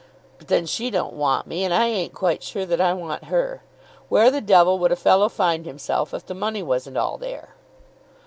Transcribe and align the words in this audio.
"But 0.39 0.47
then 0.47 0.65
she 0.65 0.89
don't 0.89 1.13
want 1.13 1.45
me, 1.45 1.63
and 1.63 1.71
I 1.71 1.85
ain't 1.85 2.11
quite 2.15 2.41
sure 2.41 2.65
that 2.65 2.81
I 2.81 2.91
want 2.91 3.25
her. 3.25 3.61
Where 4.09 4.31
the 4.31 4.41
devil 4.41 4.79
would 4.79 4.91
a 4.91 4.95
fellow 4.95 5.29
find 5.29 5.63
himself 5.63 6.11
if 6.11 6.25
the 6.25 6.33
money 6.33 6.63
wasn't 6.63 6.97
all 6.97 7.17
there?" 7.19 7.49